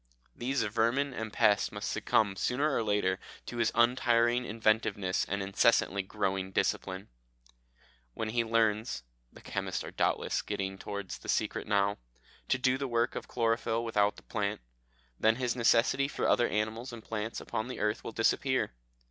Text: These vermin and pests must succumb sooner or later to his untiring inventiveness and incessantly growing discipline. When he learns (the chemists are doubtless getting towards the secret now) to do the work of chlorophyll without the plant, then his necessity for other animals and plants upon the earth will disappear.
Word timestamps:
These 0.35 0.63
vermin 0.63 1.13
and 1.13 1.31
pests 1.31 1.71
must 1.71 1.91
succumb 1.91 2.35
sooner 2.35 2.75
or 2.75 2.81
later 2.81 3.19
to 3.45 3.57
his 3.57 3.71
untiring 3.75 4.45
inventiveness 4.45 5.25
and 5.25 5.43
incessantly 5.43 6.01
growing 6.01 6.51
discipline. 6.51 7.09
When 8.15 8.29
he 8.29 8.43
learns 8.43 9.03
(the 9.31 9.41
chemists 9.41 9.83
are 9.83 9.91
doubtless 9.91 10.41
getting 10.41 10.79
towards 10.79 11.19
the 11.19 11.29
secret 11.29 11.67
now) 11.67 11.99
to 12.49 12.57
do 12.57 12.79
the 12.79 12.87
work 12.87 13.13
of 13.15 13.27
chlorophyll 13.27 13.85
without 13.85 14.15
the 14.15 14.23
plant, 14.23 14.61
then 15.19 15.35
his 15.35 15.55
necessity 15.55 16.07
for 16.07 16.27
other 16.27 16.47
animals 16.47 16.91
and 16.91 17.03
plants 17.03 17.39
upon 17.39 17.67
the 17.67 17.79
earth 17.79 18.03
will 18.03 18.11
disappear. 18.11 18.71